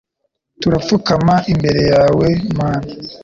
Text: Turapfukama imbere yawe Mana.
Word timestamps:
Turapfukama 0.61 1.35
imbere 1.51 1.81
yawe 1.93 2.27
Mana. 2.57 2.91